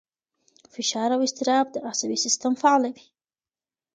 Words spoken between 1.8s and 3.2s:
عصبي سیستم فعالوي.